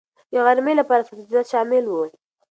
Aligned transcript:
د 0.31 0.33
غرمې 0.45 0.73
لپاره 0.81 1.05
سبزيجات 1.09 1.45
شامل 1.53 1.83
وو. 1.87 2.03